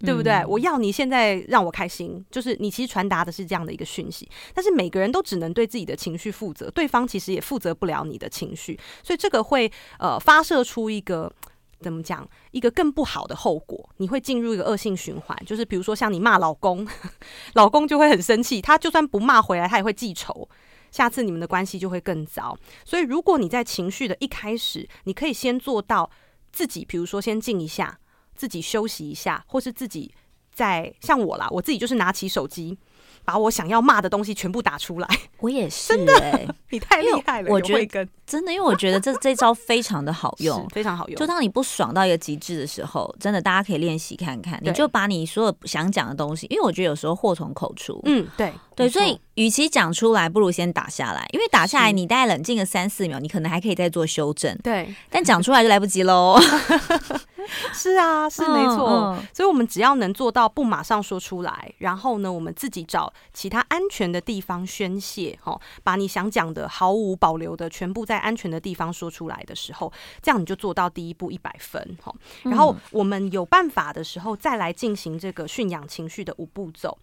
[0.00, 0.32] 对不对？
[0.32, 11.32] 嗯，我要你现在让我开心，就是你其实传达的是这样的一个讯息，但是每个人都只能对自己的情绪负责，对方其实也负责不了你的情绪，所以这个会呃发射出一个。
[11.80, 12.28] 怎么讲？
[12.50, 15.38] 一个更不好的后果，你会进入一个恶性循环。
[15.46, 16.84] 就是比如说，像你骂老公，
[17.54, 20.48] 老公就会很生气，他就算不骂回来，他也会记仇。
[20.90, 22.58] 下次你们的关系就会更糟。
[22.84, 26.10] 所以，如果你在情绪的一开始，你可以先做到
[26.50, 27.96] 自己，比如说先静一下，
[28.38, 30.14] 自己休息一下，或是自己
[30.54, 32.78] 在像我啦，我自己就是拿起手机。
[33.24, 35.08] 把我想要骂的东西全部打出来，
[35.40, 37.52] 我也 是、欸，真的，你太厉害了。
[37.52, 41.16] 我觉得真的，因为我觉得这这招非常的好用，非常好用。
[41.18, 44.58] 就当你不爽到一个极致的时候，真的大家可以练习看看。
[44.62, 54.56] 你就把你所有想讲的东西，因为我觉得有时候祸从口出，嗯，对对，所以与其讲出来，不如先打下来，因为打下来你大概冷静个三四秒，你可能还可以再做修正。
[54.62, 56.40] 对，但讲出来就来不及喽。
[57.72, 59.26] 是啊，是没错、嗯嗯。
[59.32, 72.14] 所以，我们只要能做到不马上说出来，然后呢，我们自己找其他安全的地方宣泄，哈，把你想讲的毫无保留的全部在安全的地方说出来的时候，这样你就做到第一步一百分，哈。
[72.44, 76.96] 然后我们有办法的时候，再来进行这个驯养情绪的五步骤。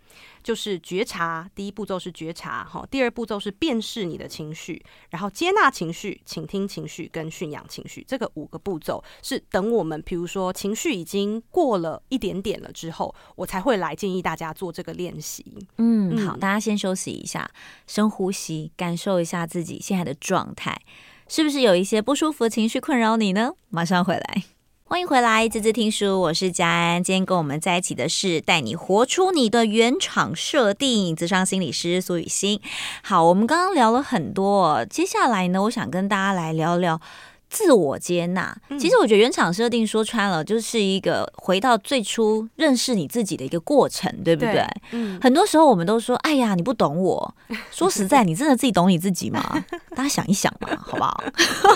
[0.43, 4.79] 就是觉察，第一步骤是觉察，哈，第二步骤是辨识你的情绪，
[5.09, 15.45] 然后接纳情绪、倾听情绪跟驯养情绪，这个五个步骤是等我们，譬如说情绪已经过了一点点了之后，我才会来建议大家做这个练习。
[15.77, 17.49] 嗯，好，大家先休息一下，
[17.87, 20.79] 深呼吸，感受一下自己现在的状态，
[21.27, 23.53] 是不是有一些不舒服的情绪困扰你呢？
[23.69, 24.43] 马上回来。
[24.87, 27.03] 欢迎回来，滋滋听书，我是佳安。
[27.03, 32.61] 今天跟我们在一起的是带你活出你的原厂设定，咨商心理师苏雨欣。
[33.01, 37.01] 好，我们刚刚聊了很多，接下来呢，我想跟大家来聊聊。
[37.49, 44.53] 自我接纳，其实我觉得原厂设定说穿了，就是一个回到最初认识你自己的一个过程，对不对？
[44.53, 47.35] 对，嗯，很多时候我们都说：“哎呀，你不懂我。
[47.71, 49.63] ”说实在，你真的自己懂你自己吗？
[49.95, 51.23] 大家想一想嘛， 好不好？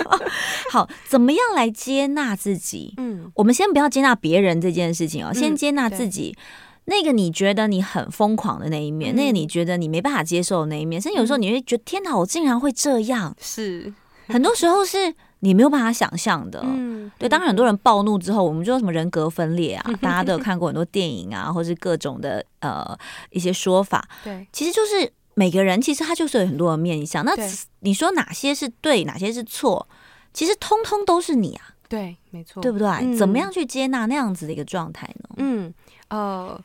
[0.72, 2.94] 好，怎么样来接纳自己？
[2.98, 6.36] 嗯，我们先不要接纳别人这件事情哦，先接纳自己。
[6.86, 13.94] 那个你觉得你很疯狂的那一面，那个你觉得你没办法接受的那一面，甚至有时候你会觉得：“天哪，我竟然会这样！”是，
[14.34, 15.16] 很多时候是。
[15.42, 17.30] 你没有办法想象的，嗯，对。
[17.30, 22.86] 当然，很多人暴怒之后，我们就说什么人格分裂啊，嗯， 大家都有看过很多电影啊，或是各种的呃
[23.30, 24.06] 一些说法。
[24.22, 27.24] 对，其实就是每个人其实他就是有很多的面相。
[27.24, 27.32] 那
[27.80, 29.88] 你说哪些是对，哪些是错？
[30.34, 31.70] 其实通通都是你啊。
[31.88, 32.86] 对，没错，对不对？
[32.90, 35.30] 嗯，怎么样去接纳那样子的一个状态呢？
[35.38, 35.74] 嗯，
[36.10, 36.62] 呃。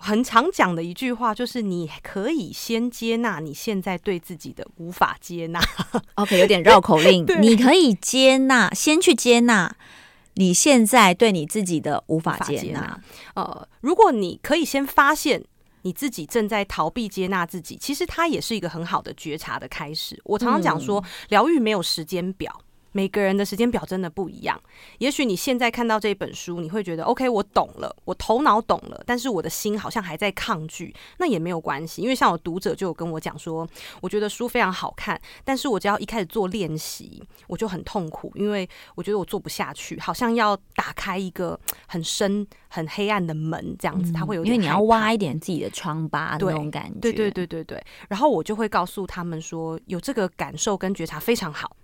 [0.00, 5.60] 很常讲的一句话就是，你可以先接纳你现在对自己的无法接纳。
[6.14, 7.26] OK，有点绕口令。
[7.40, 9.76] 你可以接纳，先去接纳
[10.34, 13.00] 你现在对你自己的无法接纳。
[13.34, 15.44] 呃，如果你可以先发现
[15.82, 20.20] 你自己正在逃避接纳自己，其实它也是一个很好的觉察的开始。
[20.24, 22.60] 我常常讲说，疗愈没有时间表。
[22.92, 24.60] 每个人的时间表真的不一样。
[24.98, 30.94] 也许你现在看到这本书，你会觉得 OK，我懂了，我头脑懂了，但是我的心好像还在抗拒。
[31.18, 33.68] 那也没有关系，因为像我读者就有跟我讲说，
[34.00, 47.00] 我觉得书非常好看，但是我只要一开始做练习，我就很痛苦，因为我觉得我做不下去，好像要打开一个 很深、很黑暗的门这样子，他会有点，因为你要挖一点自己的疮疤那种感觉。
[47.00, 47.84] 对对对对对。
[48.08, 51.76] 然后我就会告诉他们说，有这个感受跟觉察非常好。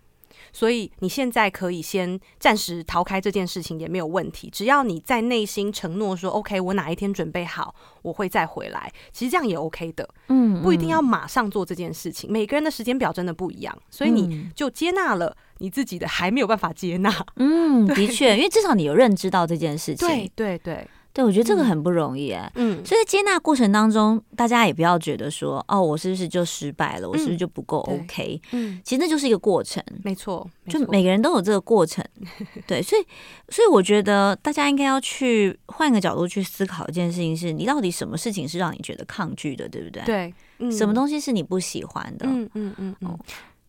[0.53, 8.93] 所以你现在可以先暂时逃开这件事情也没有问题，只要你在内心承诺说 “OK”，我哪一天准备好，我会再回来。
[9.13, 12.31] 其实这样也 OK 的，嗯，不一定要马上做这件事情。
[12.31, 17.13] 每个人的时间表真的不一样，所以你就接纳了你自己的还没有办法接纳。
[17.37, 20.07] 嗯， 的确，因为至少你有认知到这件事情。
[20.07, 20.87] 对对对。
[21.15, 22.51] 对，我觉得这个很不容易哎。
[22.57, 27.09] 嗯，所以在接纳过程当中，大家也不要觉得说，哦，我是不是就失败了？
[27.09, 28.43] 我是不是就不够 OK？
[28.51, 29.81] 嗯，其实那就是一个过程。
[30.03, 32.05] 没错，就每个人都有这个过程。
[32.67, 33.07] 对，所以，
[33.49, 40.03] 所以我觉得大家应该要去换个角度去思考一件事情：是你到底什么事情是让你觉得抗拒的，对不对？
[40.05, 42.27] 对，嗯，什么东西是你不喜欢的？
[42.27, 43.19] 嗯嗯嗯嗯。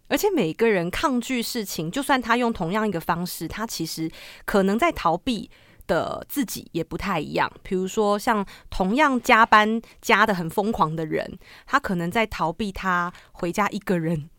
[0.08, 4.10] 而且每个人抗拒事情，就算他用同样一个方式，他其实
[4.46, 5.48] 可能在逃避。
[5.88, 14.30] 的自己也不太一样，比如说像同样加班加的很疯狂的人，他可能在逃避他回家一个人，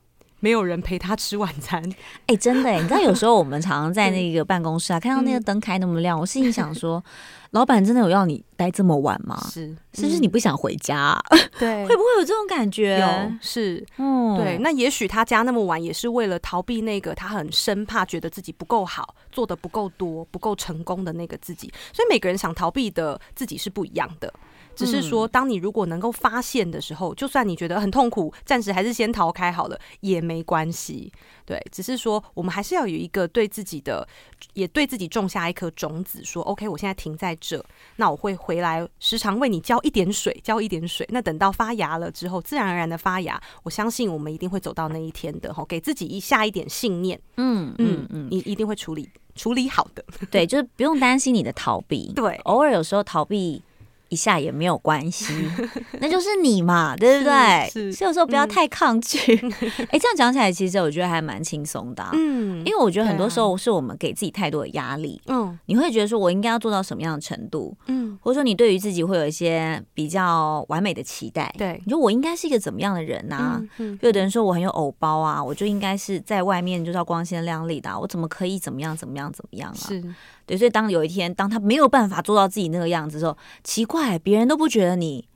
[0.47, 1.83] 没有人陪他吃晚餐。
[2.21, 7.03] 哎、欸，真的，你知道有时候我们常常在 那个办公室啊，看到那个灯开那么亮，嗯、我心里想说，
[7.51, 9.37] 老板真的有要你待这么晚吗？
[9.51, 11.21] 是，是不是你不想回家啊？
[11.59, 13.01] 对，会不会有这种感觉？
[13.01, 14.57] 有，是，嗯，对。
[14.59, 21.67] 那也许他加那么晚，也是为了逃避那个他很生怕觉得自己不够好，做的不够多，不够成功的那个自己。
[21.93, 24.33] 所以每个人想逃避的自己是不一样的。
[24.77, 31.11] 只是说，当你如果能够发现的时候，就算你觉得很痛苦，暂时还是先逃开好了，也没关系。
[31.45, 34.07] 对，只是说，我们还是要有一个对自己的，
[34.53, 37.65] 也对自己种下一颗种子，说 OK，我现在停在这，
[37.97, 41.07] 那我会回来，时常为你浇一点水，浇一点水。
[41.11, 45.55] 那等到发芽了之后，自然而然的发芽，我相信我们一定会走到那一天的。
[45.55, 50.05] 哈，给自己一下一点信念，嗯嗯嗯，你一定会处理处理好的。
[50.31, 52.13] 对，就是不用担心你的逃避。
[52.13, 53.63] 对，偶尔有时候逃避。
[54.09, 55.33] 一下也没有关系，
[56.01, 57.69] 那就是你嘛，对不对？
[57.71, 59.37] 是，所以有时候不要太抗拒。
[59.37, 59.51] 哎、 嗯
[59.91, 62.11] 欸，这样讲起来，其实我觉得还蛮轻松的、啊。
[62.15, 65.21] 嗯，因为我觉得很多时候是我们给自己太多的压力。
[65.27, 67.77] 嗯，你会觉得说我应该要做到什么样的程度？
[67.87, 71.53] 嗯，或者说你对于自己会有一些比较完美的期待。
[71.59, 73.63] 对，你说我应该是一个怎么样的人呢、啊？
[73.79, 79.75] 嗯，有的人说我很有偶包啊，我就应该是在外面就是要光鲜亮丽的、啊，我怎么可以怎么样怎么样怎么样啊？
[79.89, 80.03] 是。
[80.47, 85.29] 对，所以当有一天，当他没有办法做到自己那个样子的时候，奇怪，别人都不觉得你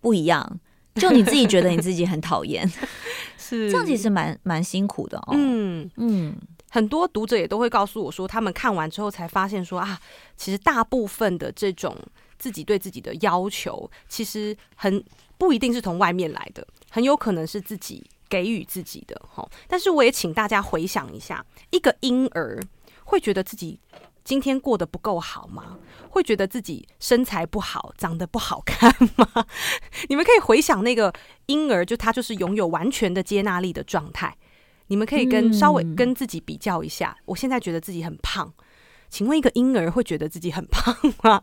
[0.00, 0.60] 不一样，
[0.96, 2.70] 就你自己觉得你自己很讨厌，
[3.38, 5.30] 是这样，其实蛮蛮辛苦的哦。
[5.32, 6.36] 嗯嗯，
[6.70, 9.98] 很多读者也都会告诉我说，他们看完之后才发现说啊，
[10.36, 11.96] 其实大部分的这种
[12.38, 15.02] 自己对自己的要求，其实很
[15.38, 19.18] 不一定是从外面来的，很有可能是自己给予自己的。
[19.26, 22.60] 哈，但是我也请大家回想一下，一个婴儿
[23.04, 23.80] 会觉得自己。
[24.30, 25.76] 今天过得不够好吗？
[26.08, 29.44] 会觉得自己身材不好、长得不好看吗？
[30.08, 31.12] 你们可以回想那个
[31.46, 34.36] 婴儿，就他就是拥有完全的接纳力的状态。
[34.86, 37.16] 你们可以跟稍微跟自己比较一下。
[37.24, 38.54] 我现在觉得自己很胖，
[39.08, 41.42] 请问一个婴儿会觉得自己很胖吗？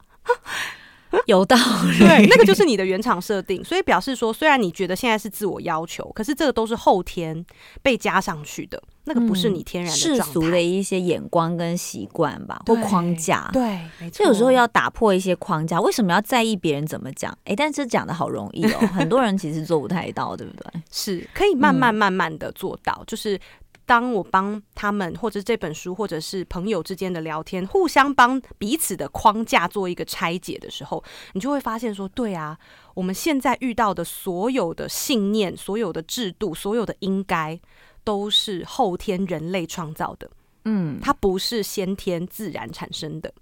[1.25, 7.45] 有道理，对，那个就是你的原厂设定，所以表示说，虽然你觉得现在是自我要求，可是这个都是后天
[7.81, 13.61] 被加上去的，那个不是你天然的世俗的一些眼光跟习惯吧，或框架，对，
[13.99, 14.17] 没错。
[14.17, 17.35] 所以有时候要打破一些框架，为什么要在意别人怎么讲？
[17.45, 20.81] 哎，但是讲的好容易哦，很多人其实做不太到，对不对？
[20.91, 23.39] 是可以慢慢慢慢的做到，就是。
[23.87, 32.59] 当我帮他们，或者这本书，或者是朋友之间的聊天，互相帮彼此的框架做一个拆解的时候，你就会发现说，对啊，
[32.93, 37.57] 我们现在遇到的所有的信念、所有的制度、所有的应该，
[38.03, 40.29] 都是后天人类创造的。
[40.65, 43.33] 嗯，它不是先天自然产生的。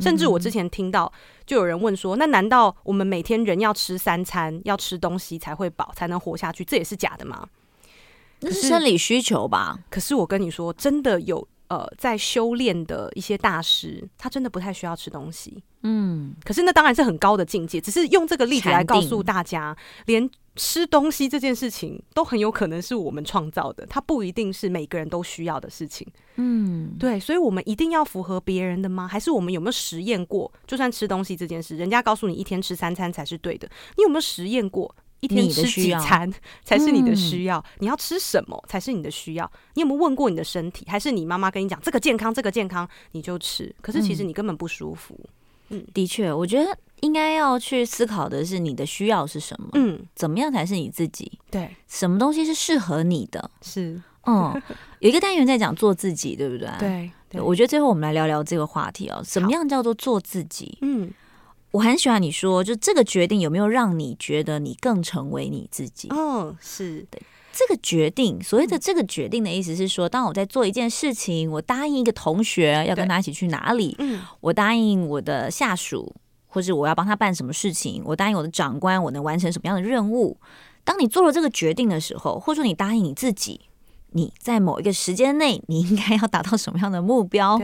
[0.00, 1.12] 甚至我之前听到，
[1.46, 6.64] 就有人问说，那难道我们每天人要吃三餐，要吃东西才会饱，才能活下去？
[6.64, 7.46] 这也是假的吗？
[8.42, 9.78] 那是生理需求吧？
[9.90, 15.62] 可是我跟你说，真的有呃，在修炼的一些大师，他真的不太需要吃东西。
[15.82, 17.80] 嗯，可是那当然是很高的境界。
[17.80, 19.74] 只是用这个例子来告诉大家，
[20.04, 26.06] 连吃东西这件事情都很有可能是我们创造的，它不一定是每个人都需要的事情。
[26.36, 29.08] 嗯，对，所以我们一定要符合别人的吗？
[29.08, 30.52] 还是我们有没有实验过？
[30.66, 34.94] 就算吃东西这件事，人家告诉你一天吃三餐才是对的，你有没有实验过？
[35.22, 36.30] 一天吃几餐
[36.64, 37.64] 才是你的需要？
[37.78, 39.50] 你要吃什么才是你的需要？
[39.74, 40.84] 你有没有问过你的身体？
[40.88, 43.72] 还是你妈妈跟你讲这个健康，这个健康你就吃？
[43.80, 45.18] 可是其实你根本不舒服。
[45.68, 49.68] 嗯，的确，我觉得应该要去思考的是你的需要是什么？
[49.74, 51.30] 嗯，怎么样才是你自己？
[51.50, 53.48] 对，什么东西是适合你的？
[53.62, 54.60] 是，嗯，
[54.98, 56.68] 有一个单元在讲做自己，对不对？
[56.80, 60.76] 对，对，我觉得最后我们来聊聊这个话题哦，什么样叫做做自己？
[60.82, 61.08] 嗯。
[61.72, 66.08] 我很喜欢你说，就这个决定有没有让你觉得你更成为你自己？
[66.10, 67.18] 哦，是的，
[67.52, 76.14] 这个决定，所谓的这个决定的意思是说，当我在做一件事情，我答应一个同学要跟他一起去哪里，嗯，我答应我的下属，
[76.46, 80.38] 或者我要帮他办什么事情，我答应我的长官，我能完成什么样的任务。
[80.84, 83.62] 当你做了这个决定的时候，或者说你答应你自己，
[84.10, 87.58] 你在某一个时间内，你应该要达到什么样的目标？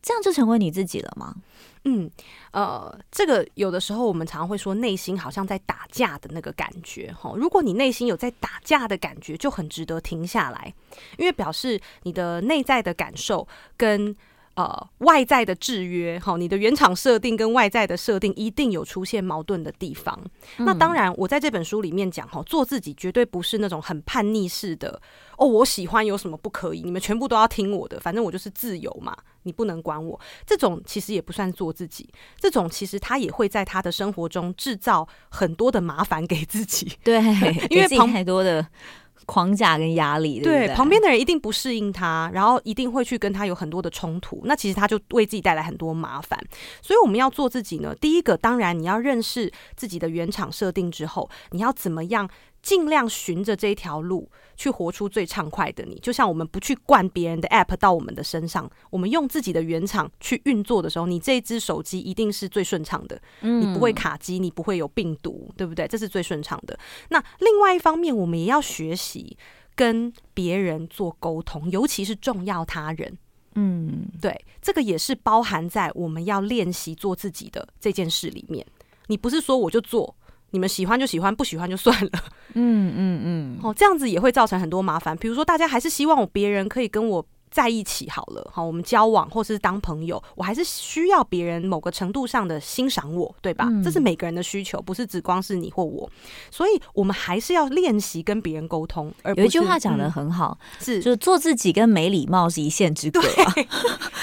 [0.00, 1.36] 这样就成为你自己了吗？
[1.84, 2.10] 嗯，
[2.52, 7.32] 呃，这个有的时候我们常常会说内心好像在打架的那个感觉哈。
[7.36, 10.72] 如果你内心有在打架的感觉，就很值得停下来，
[11.18, 14.16] 因为表示你的内在的感受跟。
[14.54, 20.14] 呃，外在的制约，哈，你的原厂设定跟外在的设定一定有出现矛盾的地方。
[20.58, 25.00] 嗯、那当然，我在这本书里面讲，哈，做自己绝对不是那种很叛逆式的。
[25.38, 26.82] 哦，我喜欢有什么不可以？
[26.82, 30.18] 你们全部都要听我的，反正我就是自由嘛，你不能管我。
[30.46, 36.92] 这种其实也不算做自己，这种其实他也会在他的生活中制造很多的麻烦给自己。
[37.02, 37.20] 对，
[37.70, 38.66] 因为旁太多的。
[39.24, 44.42] 框架跟压力，对，对，对，旁边的人一定不适应他，然后一定会去跟他有很多的冲突。
[44.46, 46.36] 那其实他就为自己带来很多麻烦。
[46.82, 52.28] 所以我们要做自己呢，第一个当然你要认识自己的原厂设定之后，你要怎么样
[52.62, 55.98] 尽量循着这一条路去活出最畅快的你。
[56.00, 63.20] 就像我们不去灌别人的 app 到我们的身上，我们用自己的原厂去运作的时候，你这一只手机一定是最顺畅的。
[63.40, 65.86] 嗯，你不会卡机，你不会有病毒，对不对？
[65.86, 66.78] 这是最顺畅的。
[67.08, 69.36] 那另外一方面，我们也要学习
[69.74, 73.18] 跟别人做沟通，尤其是重要他人。
[73.54, 78.66] 嗯，对，这个也是包含在我们要练习做自己的这件事里面。
[79.08, 80.16] 你不是说我就做，
[80.52, 82.10] 你们喜欢就喜欢，不喜欢就算了。
[82.54, 83.58] 嗯嗯嗯。
[83.62, 85.16] 哦，这样子也会造成很多麻烦。
[85.16, 87.26] 比如说，大家还是希望我别人可以跟我。
[87.52, 93.66] 在一起好了，好，我们交往或是当朋友，我还是需要别人某个程度上的欣赏我，对吧？
[93.68, 93.82] 嗯。
[93.84, 96.10] 这是每个人的需求，不是只光是你或我，
[96.50, 99.12] 所以我们还是要练习跟别人沟通。
[99.22, 103.52] 而有一句话讲的很好，嗯、是就是做自己跟没礼貌是一线之隔啊。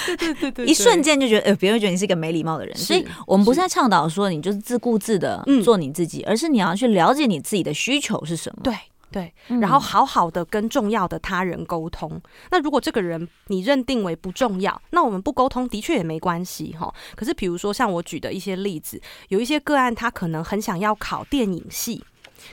[0.06, 2.76] 对对对对，一瞬间就觉得，呃，别人觉得你是一个没礼貌的人。
[2.76, 8.62] 所以我们不是在倡导说你就是自顾自的做你自己，而是你要去了解你自己的需求是什么。
[8.64, 8.74] 对。
[9.10, 12.10] 对，然后好好的跟重要的他人沟通。
[12.14, 12.22] 嗯。
[12.52, 16.92] 那如果这个人你认定为不重要，那我们不沟通的确也没关系哈。
[17.16, 22.04] 可是比如说像我举的一些例子，有一些个案他可能很想要考电影系，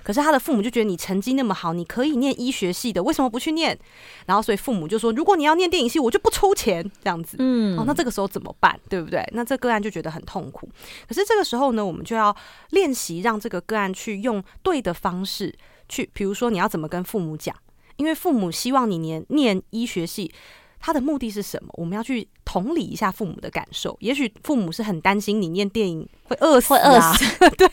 [0.04, 3.78] 可是他的父母就觉得你成绩那么好，你可以念医学系的，为什么不去念？
[4.26, 7.38] 然后所以父母就说，如果你要念电影系，我就不出钱这样子。
[7.40, 8.78] 嗯，哦，那这个时候怎么办？
[8.90, 9.24] 对不对？
[9.34, 10.68] 那这个案就觉得很痛苦。
[11.08, 12.36] 可是这个时候呢，我们就要
[12.72, 15.54] 练习让这个个案去用对的方式。
[15.90, 17.56] 去，比如说你要怎么跟父母讲？
[17.96, 20.32] 因为父母希望你念念医学系，
[20.80, 21.70] 他的目的是什么？
[21.74, 23.98] 我们要去同理一下父母的感受。
[24.02, 27.68] 也许父母是很担心你念电影会饿死，啊，会饿死， 对。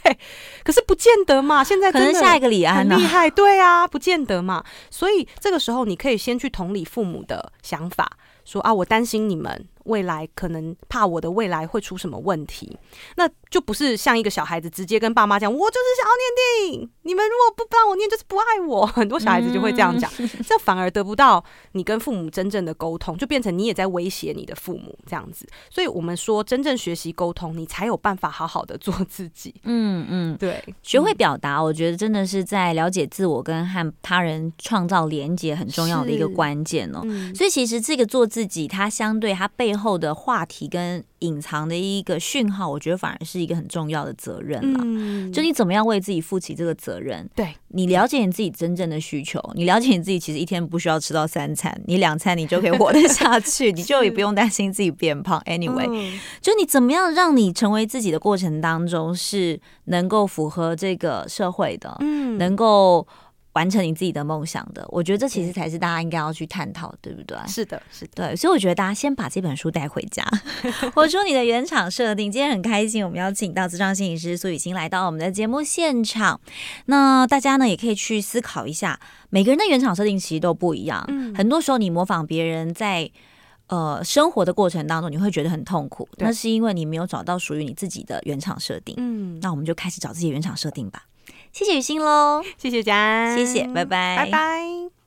[0.64, 4.64] 可是不见得嘛，现在可能下一个李安很厉害，对啊，不见得嘛。
[4.90, 8.10] 所以这个时候你可以先去同理父母的想法，
[8.44, 9.68] 说啊，我担心你们。
[9.84, 12.78] 未来可能怕我的未来会出什么问题，
[13.16, 18.84] 那就不是像一个小孩子直接跟爸妈讲，我就是想要念电影，你们如果不帮我念，就是不爱我。
[18.94, 20.10] 很多小孩子就会这样讲，
[20.46, 25.46] 这反而得不到你跟父母真正的沟通，就变成你也在威胁你的父母这样子。
[25.70, 29.54] 所以我们说，真正学习沟通，你才有办法好好的做自己。
[29.64, 37.02] 嗯嗯，对，学会表达，我觉得真的是在了解自我跟和他人创造连接很重要的一个关键哦。
[37.34, 44.80] 所以其实这个做自己，它相对它背后的话题跟隐藏的一个讯号，我觉得反而是一个很重要的责任了。
[44.82, 47.28] 嗯，就你怎么样为自己负起这个责任？
[47.34, 55.40] 对，你了解你自己真正的需求，你了解你自己其实一天不需要吃到三餐，你两餐你就可以活得下去， 你就也不用担心自己变胖。
[55.46, 63.06] Anyway，嗯，就你怎么样让你成为自己的过程当中是能够符合这个社会的，嗯，能够。
[63.54, 67.38] 完成你自己的梦想的，我觉得这其实才是大家应该要去探讨，对不对？
[67.46, 70.24] 是的，是的，对，所以我觉得大家先把这本书带回家，
[70.94, 72.30] 活出你的原厂设定。
[72.30, 76.40] 今天很开心，我们邀请到智障心理师苏雨欣来到我们的节目现场。
[76.86, 78.98] 那大家呢也可以去思考一下，
[79.30, 81.04] 每个人的原厂设定其实都不一样。
[81.08, 83.08] 嗯，很多时候你模仿别人在
[83.68, 88.96] 呃生活的过程当中，你会觉得很痛苦，那是因为你没有找到属于你自己的原厂设定。
[88.98, 91.04] 嗯，那我们就开始找自己的原厂设定吧。
[91.54, 94.94] 谢谢雨欣喽，谢谢佳安，谢谢，拜拜，拜拜。